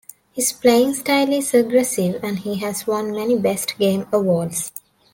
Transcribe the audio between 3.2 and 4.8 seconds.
"best game" awards.